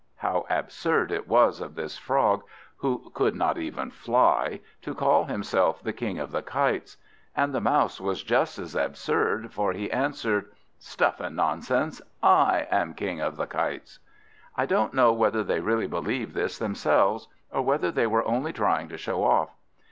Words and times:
How 0.15 0.47
absurd 0.49 1.11
it 1.11 1.27
was 1.27 1.61
of 1.61 1.75
this 1.75 1.95
Frog, 1.95 2.41
who 2.77 3.11
could 3.13 3.35
not 3.35 3.59
even 3.59 3.91
fly, 3.91 4.61
to 4.81 4.95
call 4.95 5.25
himself 5.25 5.83
the 5.83 5.93
King 5.93 6.17
of 6.17 6.31
the 6.31 6.41
Kites! 6.41 6.97
And 7.35 7.53
the 7.53 7.61
Mouse 7.61 8.01
was 8.01 8.23
just 8.23 8.57
as 8.57 8.73
absurd, 8.73 9.53
for 9.53 9.73
he 9.73 9.91
answered 9.91 10.51
"Stuff 10.79 11.19
and 11.19 11.35
nonsense! 11.35 12.01
I 12.23 12.65
am 12.71 12.95
King 12.95 13.21
of 13.21 13.37
the 13.37 13.45
Kites!" 13.45 13.99
I 14.57 14.65
don't 14.65 14.95
know 14.95 15.13
whether 15.13 15.43
they 15.43 15.59
really 15.59 15.85
believed 15.85 16.33
this 16.33 16.57
themselves, 16.57 17.27
or 17.51 17.61
whether 17.61 17.91
they 17.91 18.07
were 18.07 18.25
only 18.27 18.51
trying 18.53 18.89
to 18.89 18.97
show 18.97 19.23
off. 19.23 19.51